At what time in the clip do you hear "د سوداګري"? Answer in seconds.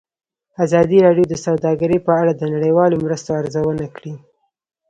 1.29-1.97